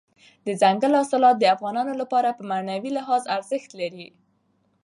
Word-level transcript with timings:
دځنګل 0.45 0.91
حاصلات 0.99 1.35
د 1.39 1.43
افغانانو 1.55 1.93
لپاره 2.01 2.29
په 2.37 2.43
معنوي 2.51 2.91
لحاظ 2.97 3.23
ارزښت 3.35 3.69
لري. 3.79 4.07